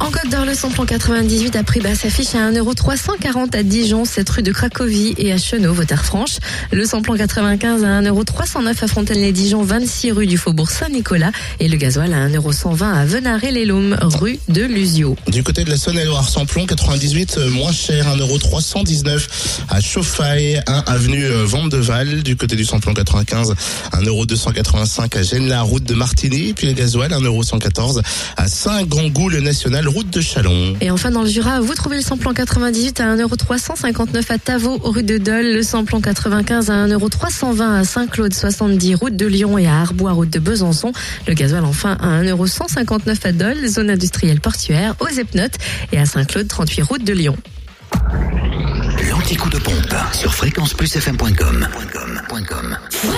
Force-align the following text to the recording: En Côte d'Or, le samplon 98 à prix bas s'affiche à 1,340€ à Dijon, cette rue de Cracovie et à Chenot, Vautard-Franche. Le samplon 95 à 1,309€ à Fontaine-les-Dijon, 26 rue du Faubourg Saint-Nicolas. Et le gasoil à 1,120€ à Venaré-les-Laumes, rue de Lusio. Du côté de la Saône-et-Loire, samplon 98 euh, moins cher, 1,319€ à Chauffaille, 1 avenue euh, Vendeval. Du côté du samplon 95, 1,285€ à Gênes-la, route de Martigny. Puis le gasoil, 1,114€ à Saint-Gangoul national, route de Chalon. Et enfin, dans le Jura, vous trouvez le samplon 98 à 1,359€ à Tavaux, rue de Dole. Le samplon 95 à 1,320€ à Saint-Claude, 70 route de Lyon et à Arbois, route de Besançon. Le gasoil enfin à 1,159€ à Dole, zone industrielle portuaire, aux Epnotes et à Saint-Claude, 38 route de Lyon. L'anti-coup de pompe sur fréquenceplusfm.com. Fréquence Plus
En 0.00 0.10
Côte 0.10 0.30
d'Or, 0.30 0.44
le 0.44 0.54
samplon 0.54 0.84
98 0.84 1.54
à 1.54 1.62
prix 1.62 1.80
bas 1.80 1.94
s'affiche 1.94 2.34
à 2.34 2.50
1,340€ 2.50 3.56
à 3.56 3.62
Dijon, 3.62 4.04
cette 4.04 4.28
rue 4.30 4.42
de 4.42 4.50
Cracovie 4.50 5.14
et 5.18 5.32
à 5.32 5.38
Chenot, 5.38 5.74
Vautard-Franche. 5.74 6.38
Le 6.72 6.84
samplon 6.84 7.16
95 7.16 7.84
à 7.84 8.00
1,309€ 8.00 8.84
à 8.84 8.88
Fontaine-les-Dijon, 8.88 9.62
26 9.62 10.12
rue 10.12 10.26
du 10.26 10.38
Faubourg 10.38 10.70
Saint-Nicolas. 10.70 11.30
Et 11.60 11.68
le 11.68 11.76
gasoil 11.76 12.12
à 12.14 12.28
1,120€ 12.28 12.82
à 12.82 13.04
Venaré-les-Laumes, 13.04 13.96
rue 14.00 14.38
de 14.48 14.62
Lusio. 14.62 15.16
Du 15.28 15.42
côté 15.42 15.62
de 15.62 15.70
la 15.70 15.76
Saône-et-Loire, 15.76 16.28
samplon 16.28 16.66
98 16.66 17.36
euh, 17.38 17.50
moins 17.50 17.72
cher, 17.72 18.06
1,319€ 18.16 19.26
à 19.68 19.80
Chauffaille, 19.80 20.60
1 20.66 20.84
avenue 20.86 21.26
euh, 21.26 21.44
Vendeval. 21.44 22.22
Du 22.22 22.36
côté 22.36 22.56
du 22.56 22.64
samplon 22.64 22.94
95, 22.94 23.54
1,285€ 23.92 25.18
à 25.18 25.22
Gênes-la, 25.22 25.62
route 25.62 25.84
de 25.84 25.94
Martigny. 25.94 26.54
Puis 26.54 26.66
le 26.66 26.72
gasoil, 26.72 27.12
1,114€ 27.12 28.00
à 28.36 28.48
Saint-Gangoul 28.48 29.38
national, 29.38 29.81
route 29.88 30.10
de 30.10 30.20
Chalon. 30.20 30.76
Et 30.80 30.90
enfin, 30.90 31.10
dans 31.10 31.22
le 31.22 31.28
Jura, 31.28 31.60
vous 31.60 31.74
trouvez 31.74 31.96
le 31.96 32.02
samplon 32.02 32.32
98 32.32 33.00
à 33.00 33.16
1,359€ 33.16 34.24
à 34.28 34.38
Tavaux, 34.38 34.78
rue 34.82 35.02
de 35.02 35.18
Dole. 35.18 35.52
Le 35.52 35.62
samplon 35.62 36.00
95 36.00 36.70
à 36.70 36.86
1,320€ 36.86 37.80
à 37.80 37.84
Saint-Claude, 37.84 38.34
70 38.34 38.94
route 38.94 39.16
de 39.16 39.26
Lyon 39.26 39.58
et 39.58 39.66
à 39.66 39.80
Arbois, 39.80 40.12
route 40.12 40.30
de 40.30 40.38
Besançon. 40.38 40.92
Le 41.26 41.34
gasoil 41.34 41.64
enfin 41.64 41.96
à 42.00 42.22
1,159€ 42.22 43.26
à 43.26 43.32
Dole, 43.32 43.66
zone 43.66 43.90
industrielle 43.90 44.40
portuaire, 44.40 44.94
aux 45.00 45.08
Epnotes 45.08 45.58
et 45.92 45.98
à 45.98 46.06
Saint-Claude, 46.06 46.48
38 46.48 46.82
route 46.82 47.04
de 47.04 47.12
Lyon. 47.12 47.36
L'anti-coup 49.10 49.50
de 49.50 49.58
pompe 49.58 49.94
sur 50.12 50.32
fréquenceplusfm.com. 50.34 51.68
Fréquence 52.32 52.88
Plus 52.90 53.11